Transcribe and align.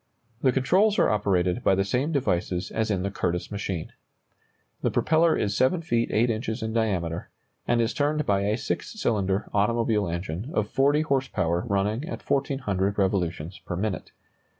The 0.41 0.51
controls 0.51 0.97
are 0.97 1.09
operated 1.11 1.63
by 1.63 1.75
the 1.75 1.83
same 1.85 2.11
devices 2.11 2.71
as 2.71 2.89
in 2.89 3.03
the 3.03 3.11
Curtiss 3.11 3.51
machine. 3.51 3.93
The 4.81 4.89
propeller 4.89 5.37
is 5.37 5.55
7 5.55 5.83
feet 5.83 6.09
8 6.11 6.31
inches 6.31 6.63
in 6.63 6.73
diameter, 6.73 7.29
and 7.67 7.79
is 7.79 7.93
turned 7.93 8.25
by 8.25 8.41
a 8.45 8.57
six 8.57 8.99
cylinder 8.99 9.47
automobile 9.53 10.07
engine 10.07 10.49
of 10.55 10.67
40 10.71 11.01
horse 11.01 11.27
power 11.27 11.65
running 11.67 12.03
at 12.09 12.27
1,400 12.27 12.97
revolutions 12.97 13.59
per 13.59 13.75
minute. 13.75 14.11